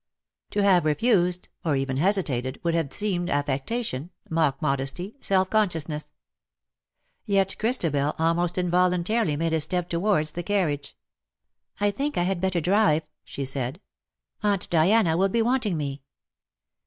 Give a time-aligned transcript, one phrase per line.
[0.49, 6.11] To have refused, or even hesitated, would have seemed affectation, mock modesty, self consciousness.
[7.27, 10.97] Yet Christabel almost involuntarily made a step towards the carriage.
[11.79, 13.79] *^ I think I had better drive," she said;
[14.43, 16.01] ^' Aunt Diana will be wanting me."